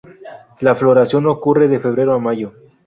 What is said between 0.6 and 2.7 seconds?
La floración ocurre de febrero a mayo.